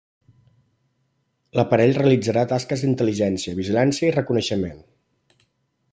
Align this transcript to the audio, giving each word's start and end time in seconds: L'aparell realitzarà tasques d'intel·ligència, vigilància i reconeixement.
L'aparell 1.59 1.93
realitzarà 1.99 2.47
tasques 2.53 2.85
d'intel·ligència, 2.85 3.57
vigilància 3.61 4.11
i 4.11 4.13
reconeixement. 4.19 4.85